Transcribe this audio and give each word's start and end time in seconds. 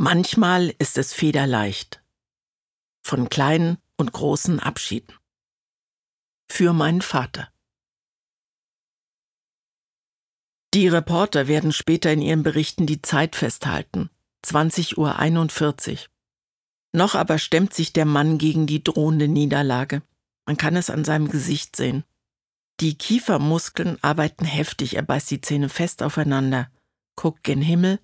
Manchmal 0.00 0.72
ist 0.78 0.96
es 0.96 1.12
federleicht. 1.12 2.00
Von 3.04 3.28
kleinen 3.28 3.78
und 3.96 4.12
großen 4.12 4.60
Abschieden. 4.60 5.12
Für 6.48 6.72
meinen 6.72 7.02
Vater. 7.02 7.52
Die 10.72 10.86
Reporter 10.86 11.48
werden 11.48 11.72
später 11.72 12.12
in 12.12 12.22
ihren 12.22 12.44
Berichten 12.44 12.86
die 12.86 13.02
Zeit 13.02 13.34
festhalten. 13.34 14.08
20.41 14.46 15.90
Uhr. 15.90 15.98
Noch 16.92 17.16
aber 17.16 17.38
stemmt 17.38 17.74
sich 17.74 17.92
der 17.92 18.04
Mann 18.04 18.38
gegen 18.38 18.68
die 18.68 18.84
drohende 18.84 19.26
Niederlage. 19.26 20.02
Man 20.46 20.56
kann 20.56 20.76
es 20.76 20.90
an 20.90 21.04
seinem 21.04 21.28
Gesicht 21.28 21.74
sehen. 21.74 22.04
Die 22.78 22.96
Kiefermuskeln 22.96 23.98
arbeiten 24.00 24.44
heftig, 24.44 24.94
er 24.94 25.02
beißt 25.02 25.28
die 25.32 25.40
Zähne 25.40 25.68
fest 25.68 26.04
aufeinander, 26.04 26.70
guckt 27.16 27.42
gen 27.42 27.60
Himmel 27.60 27.98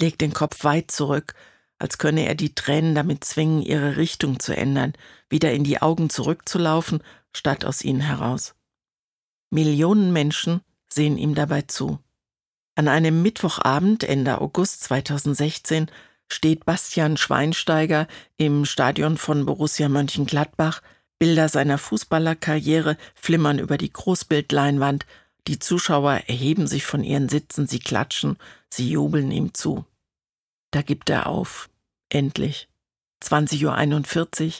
legt 0.00 0.20
den 0.20 0.32
Kopf 0.32 0.64
weit 0.64 0.90
zurück, 0.90 1.34
als 1.78 1.98
könne 1.98 2.26
er 2.26 2.34
die 2.34 2.54
Tränen 2.54 2.94
damit 2.94 3.24
zwingen, 3.24 3.62
ihre 3.62 3.96
Richtung 3.96 4.40
zu 4.40 4.56
ändern, 4.56 4.94
wieder 5.28 5.52
in 5.52 5.64
die 5.64 5.82
Augen 5.82 6.08
zurückzulaufen, 6.10 7.02
statt 7.34 7.64
aus 7.64 7.82
ihnen 7.82 8.00
heraus. 8.00 8.54
Millionen 9.50 10.12
Menschen 10.12 10.62
sehen 10.88 11.18
ihm 11.18 11.34
dabei 11.34 11.62
zu. 11.62 11.98
An 12.74 12.88
einem 12.88 13.22
Mittwochabend 13.22 14.04
Ende 14.04 14.40
August 14.40 14.84
2016 14.84 15.90
steht 16.28 16.64
Bastian 16.64 17.16
Schweinsteiger 17.16 18.06
im 18.36 18.64
Stadion 18.64 19.16
von 19.16 19.46
Borussia 19.46 19.88
Mönchengladbach. 19.88 20.82
Bilder 21.18 21.48
seiner 21.48 21.78
Fußballerkarriere 21.78 22.98
flimmern 23.14 23.58
über 23.58 23.78
die 23.78 23.90
Großbildleinwand 23.90 25.06
die 25.46 25.58
Zuschauer 25.58 26.22
erheben 26.26 26.66
sich 26.66 26.84
von 26.84 27.04
ihren 27.04 27.28
Sitzen, 27.28 27.66
sie 27.66 27.78
klatschen, 27.78 28.36
sie 28.68 28.90
jubeln 28.90 29.30
ihm 29.30 29.54
zu. 29.54 29.84
Da 30.72 30.82
gibt 30.82 31.08
er 31.08 31.26
auf. 31.26 31.68
Endlich. 32.08 32.68
20.41 33.22 34.46
Uhr. 34.46 34.52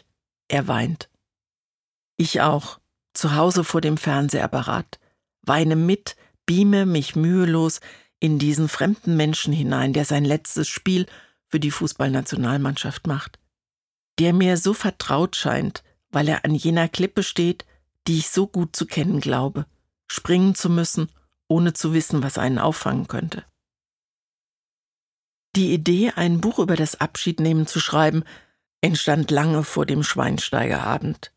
Er 0.48 0.68
weint. 0.68 1.08
Ich 2.16 2.40
auch. 2.40 2.78
Zu 3.14 3.34
Hause 3.34 3.64
vor 3.64 3.80
dem 3.80 3.96
Fernsehapparat. 3.96 4.98
Weine 5.42 5.76
mit, 5.76 6.16
beame 6.44 6.86
mich 6.86 7.16
mühelos 7.16 7.80
in 8.20 8.38
diesen 8.38 8.68
fremden 8.68 9.16
Menschen 9.16 9.52
hinein, 9.52 9.92
der 9.92 10.04
sein 10.04 10.24
letztes 10.24 10.68
Spiel 10.68 11.06
für 11.48 11.60
die 11.60 11.70
Fußballnationalmannschaft 11.70 13.06
macht. 13.06 13.38
Der 14.18 14.32
mir 14.32 14.56
so 14.56 14.72
vertraut 14.72 15.36
scheint, 15.36 15.82
weil 16.10 16.28
er 16.28 16.44
an 16.44 16.54
jener 16.54 16.88
Klippe 16.88 17.22
steht, 17.22 17.66
die 18.06 18.18
ich 18.18 18.30
so 18.30 18.46
gut 18.46 18.76
zu 18.76 18.86
kennen 18.86 19.20
glaube 19.20 19.66
springen 20.06 20.54
zu 20.54 20.70
müssen, 20.70 21.10
ohne 21.48 21.72
zu 21.72 21.92
wissen, 21.94 22.22
was 22.22 22.38
einen 22.38 22.58
auffangen 22.58 23.08
könnte. 23.08 23.44
Die 25.54 25.72
Idee, 25.72 26.12
ein 26.14 26.40
Buch 26.40 26.58
über 26.58 26.76
das 26.76 27.00
Abschiednehmen 27.00 27.66
zu 27.66 27.80
schreiben, 27.80 28.24
entstand 28.82 29.30
lange 29.30 29.64
vor 29.64 29.86
dem 29.86 30.02
Schweinsteigerabend. 30.02 31.32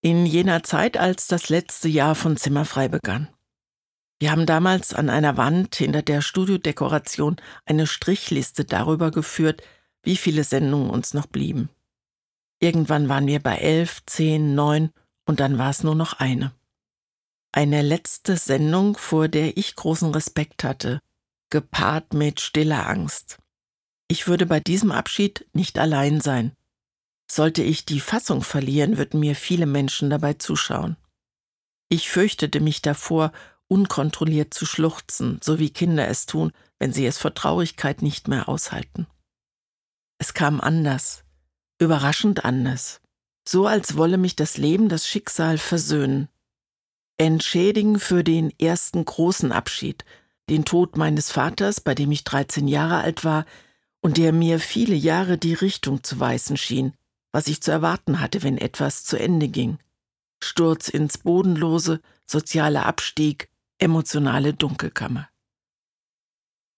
In 0.00 0.26
jener 0.26 0.62
Zeit, 0.62 0.96
als 0.96 1.26
das 1.26 1.48
letzte 1.48 1.88
Jahr 1.88 2.14
von 2.14 2.36
Zimmerfrei 2.36 2.88
begann. 2.88 3.28
Wir 4.20 4.30
haben 4.30 4.46
damals 4.46 4.94
an 4.94 5.10
einer 5.10 5.36
Wand 5.36 5.74
hinter 5.74 6.02
der 6.02 6.22
Studiodekoration 6.22 7.36
eine 7.66 7.86
Strichliste 7.86 8.64
darüber 8.64 9.10
geführt, 9.10 9.62
wie 10.02 10.16
viele 10.16 10.44
Sendungen 10.44 10.90
uns 10.90 11.14
noch 11.14 11.26
blieben. 11.26 11.68
Irgendwann 12.60 13.08
waren 13.08 13.26
wir 13.26 13.40
bei 13.40 13.56
elf, 13.56 14.04
zehn, 14.06 14.54
neun 14.54 14.90
und 15.24 15.40
dann 15.40 15.58
war 15.58 15.70
es 15.70 15.84
nur 15.84 15.94
noch 15.94 16.14
eine. 16.14 16.52
Eine 17.52 17.80
letzte 17.80 18.36
Sendung, 18.36 18.96
vor 18.96 19.28
der 19.28 19.56
ich 19.56 19.74
großen 19.74 20.10
Respekt 20.12 20.64
hatte, 20.64 21.00
gepaart 21.50 22.12
mit 22.12 22.40
stiller 22.40 22.86
Angst. 22.86 23.38
Ich 24.06 24.26
würde 24.26 24.44
bei 24.44 24.60
diesem 24.60 24.92
Abschied 24.92 25.46
nicht 25.54 25.78
allein 25.78 26.20
sein. 26.20 26.54
Sollte 27.30 27.62
ich 27.62 27.86
die 27.86 28.00
Fassung 28.00 28.42
verlieren, 28.42 28.98
würden 28.98 29.20
mir 29.20 29.34
viele 29.34 29.66
Menschen 29.66 30.10
dabei 30.10 30.34
zuschauen. 30.34 30.96
Ich 31.88 32.10
fürchtete 32.10 32.60
mich 32.60 32.82
davor, 32.82 33.32
unkontrolliert 33.66 34.52
zu 34.52 34.66
schluchzen, 34.66 35.40
so 35.42 35.58
wie 35.58 35.70
Kinder 35.70 36.06
es 36.08 36.26
tun, 36.26 36.52
wenn 36.78 36.92
sie 36.92 37.06
es 37.06 37.18
vor 37.18 37.34
Traurigkeit 37.34 38.02
nicht 38.02 38.28
mehr 38.28 38.48
aushalten. 38.48 39.06
Es 40.18 40.34
kam 40.34 40.60
anders, 40.60 41.24
überraschend 41.78 42.44
anders, 42.44 43.00
so 43.46 43.66
als 43.66 43.96
wolle 43.96 44.18
mich 44.18 44.36
das 44.36 44.58
Leben, 44.58 44.88
das 44.90 45.06
Schicksal 45.06 45.56
versöhnen 45.56 46.28
entschädigen 47.18 47.98
für 47.98 48.24
den 48.24 48.52
ersten 48.58 49.04
großen 49.04 49.52
Abschied, 49.52 50.04
den 50.48 50.64
Tod 50.64 50.96
meines 50.96 51.30
Vaters, 51.30 51.80
bei 51.80 51.94
dem 51.94 52.10
ich 52.12 52.24
13 52.24 52.68
Jahre 52.68 52.98
alt 52.98 53.24
war 53.24 53.44
und 54.00 54.16
der 54.16 54.32
mir 54.32 54.60
viele 54.60 54.94
Jahre 54.94 55.36
die 55.36 55.54
Richtung 55.54 56.02
zu 56.02 56.20
weisen 56.20 56.56
schien, 56.56 56.94
was 57.32 57.48
ich 57.48 57.60
zu 57.60 57.70
erwarten 57.70 58.20
hatte, 58.20 58.42
wenn 58.42 58.56
etwas 58.56 59.04
zu 59.04 59.18
Ende 59.18 59.48
ging. 59.48 59.78
Sturz 60.42 60.88
ins 60.88 61.18
Bodenlose, 61.18 62.00
sozialer 62.24 62.86
Abstieg, 62.86 63.50
emotionale 63.78 64.54
Dunkelkammer. 64.54 65.28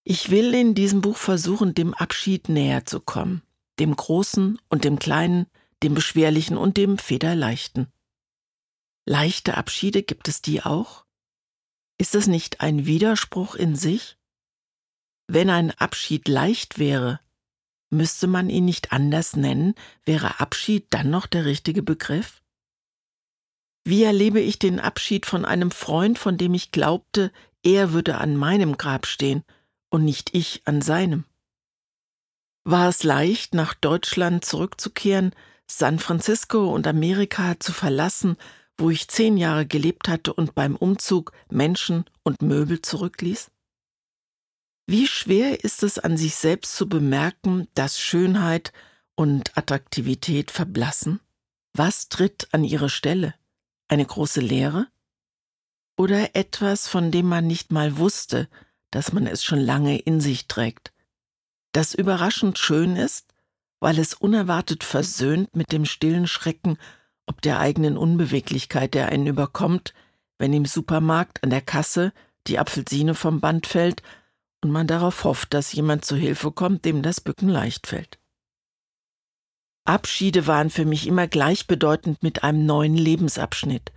Ich 0.02 0.30
will 0.30 0.54
in 0.54 0.74
diesem 0.74 1.02
Buch 1.02 1.18
versuchen, 1.18 1.74
dem 1.74 1.92
Abschied 1.92 2.48
näher 2.48 2.86
zu 2.86 3.00
kommen, 3.00 3.42
dem 3.78 3.94
Großen 3.94 4.58
und 4.68 4.84
dem 4.84 4.98
Kleinen, 4.98 5.46
dem 5.82 5.94
Beschwerlichen 5.94 6.56
und 6.56 6.76
dem 6.78 6.96
Federleichten. 6.98 7.88
Leichte 9.10 9.56
Abschiede 9.56 10.04
gibt 10.04 10.28
es 10.28 10.41
die 10.41 10.62
auch? 10.62 11.04
Ist 11.98 12.15
es 12.15 12.28
nicht 12.28 12.60
ein 12.60 12.87
Widerspruch 12.87 13.56
in 13.56 13.75
sich? 13.75 14.16
Wenn 15.26 15.50
ein 15.50 15.72
Abschied 15.72 16.28
leicht 16.28 16.78
wäre, 16.78 17.19
müsste 17.91 18.28
man 18.28 18.49
ihn 18.49 18.66
nicht 18.66 18.93
anders 18.93 19.34
nennen, 19.34 19.75
wäre 20.04 20.38
Abschied 20.38 20.87
dann 20.91 21.10
noch 21.10 21.26
der 21.26 21.44
richtige 21.44 21.82
Begriff? 21.82 22.41
Wie 23.84 24.04
erlebe 24.04 24.38
ich 24.38 24.60
den 24.60 24.78
Abschied 24.78 25.26
von 25.26 25.44
einem 25.44 25.72
Freund, 25.72 26.16
von 26.16 26.38
dem 26.38 26.54
ich 26.54 26.70
glaubte, 26.70 27.32
er 27.65 27.93
würde 27.93 28.19
an 28.19 28.37
meinem 28.37 28.76
Grab 28.76 29.09
stehen 29.09 29.43
und 29.88 30.04
nicht 30.04 30.37
ich 30.37 30.62
an 30.66 30.82
seinem? 30.82 31.25
War 32.62 32.88
es 32.88 33.03
leicht, 33.03 33.54
nach 33.54 33.75
Deutschland 33.75 34.44
zurückzukehren, 34.44 35.34
San 35.66 35.99
Francisco 35.99 36.72
und 36.72 36.87
Amerika 36.87 37.59
zu 37.59 37.72
verlassen 37.72 38.37
wo 38.80 38.91
ich 38.91 39.08
zehn 39.08 39.36
Jahre 39.36 39.66
gelebt 39.66 40.08
hatte 40.08 40.32
und 40.32 40.54
beim 40.54 40.74
Umzug 40.74 41.32
Menschen 41.50 42.04
und 42.22 42.42
Möbel 42.42 42.80
zurückließ? 42.80 43.50
Wie 44.86 45.06
schwer 45.06 45.62
ist 45.62 45.82
es 45.82 45.98
an 45.98 46.16
sich 46.16 46.34
selbst 46.34 46.74
zu 46.74 46.88
bemerken, 46.88 47.69
dass 47.74 48.00
Schönheit 48.00 48.72
und 49.14 49.56
Attraktivität 49.56 50.50
verblassen? 50.50 51.20
Was 51.74 52.08
tritt 52.08 52.48
an 52.52 52.64
ihre 52.64 52.88
Stelle? 52.88 53.34
Eine 53.88 54.06
große 54.06 54.40
Leere? 54.40 54.88
Oder 55.96 56.34
etwas, 56.34 56.88
von 56.88 57.10
dem 57.10 57.26
man 57.26 57.46
nicht 57.46 57.70
mal 57.70 57.98
wusste, 57.98 58.48
dass 58.90 59.12
man 59.12 59.26
es 59.26 59.44
schon 59.44 59.60
lange 59.60 59.98
in 59.98 60.20
sich 60.20 60.48
trägt? 60.48 60.92
Das 61.72 61.94
überraschend 61.94 62.58
schön 62.58 62.96
ist, 62.96 63.32
weil 63.78 63.98
es 63.98 64.14
unerwartet 64.14 64.82
versöhnt 64.82 65.54
mit 65.54 65.70
dem 65.70 65.84
stillen 65.84 66.26
Schrecken 66.26 66.78
ob 67.30 67.41
der 67.42 67.60
eigenen 67.60 67.96
Unbeweglichkeit, 67.96 68.92
der 68.92 69.08
einen 69.10 69.28
überkommt, 69.28 69.94
wenn 70.38 70.52
im 70.52 70.64
Supermarkt 70.64 71.44
an 71.44 71.50
der 71.50 71.60
Kasse 71.60 72.12
die 72.48 72.58
Apfelsine 72.58 73.14
vom 73.14 73.41
Band 73.41 73.68
fällt 73.68 74.02
und 74.62 74.72
man 74.72 74.88
darauf 74.88 75.22
hofft, 75.22 75.54
dass 75.54 75.72
jemand 75.72 76.04
zu 76.04 76.16
Hilfe 76.16 76.50
kommt, 76.50 76.84
dem 76.84 77.02
das 77.02 77.20
Bücken 77.20 77.48
leicht 77.48 77.86
fällt. 77.86 78.19
Abschiede 79.84 80.48
waren 80.48 80.70
für 80.70 80.84
mich 80.84 81.06
immer 81.06 81.28
gleichbedeutend 81.28 82.20
mit 82.20 82.42
einem 82.42 82.66
neuen 82.66 82.96
Lebensabschnitt. 82.96 83.92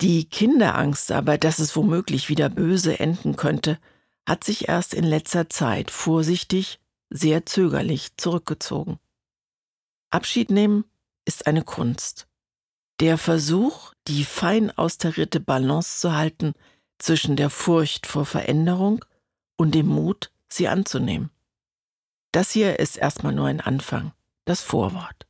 Die 0.00 0.24
Kinderangst 0.24 1.12
aber, 1.12 1.36
dass 1.36 1.58
es 1.58 1.76
womöglich 1.76 2.30
wieder 2.30 2.48
böse 2.48 2.98
enden 2.98 3.36
könnte, 3.36 3.78
hat 4.26 4.42
sich 4.42 4.68
erst 4.70 4.94
in 4.94 5.04
letzter 5.04 5.50
Zeit 5.50 5.90
vorsichtig, 5.90 6.80
sehr 7.10 7.44
zögerlich 7.44 8.16
zurückgezogen. 8.16 8.98
Abschied 10.08 10.50
nehmen 10.50 10.86
ist 11.26 11.46
eine 11.46 11.62
Kunst. 11.62 12.26
Der 13.00 13.18
Versuch, 13.18 13.92
die 14.06 14.24
fein 14.24 14.70
austarierte 14.70 15.40
Balance 15.40 15.98
zu 16.00 16.14
halten 16.14 16.54
zwischen 16.98 17.36
der 17.36 17.50
Furcht 17.50 18.06
vor 18.06 18.24
Veränderung 18.24 19.04
und 19.56 19.74
dem 19.74 19.86
Mut, 19.86 20.30
sie 20.48 20.68
anzunehmen. 20.68 21.30
Das 22.32 22.52
hier 22.52 22.78
ist 22.78 22.96
erstmal 22.96 23.34
nur 23.34 23.46
ein 23.46 23.60
Anfang, 23.60 24.12
das 24.44 24.60
Vorwort. 24.60 25.26